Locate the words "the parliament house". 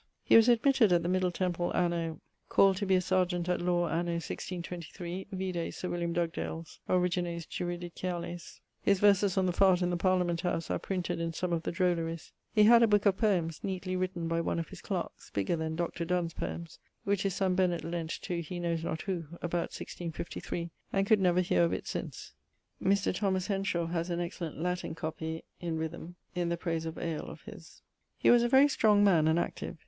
9.91-10.71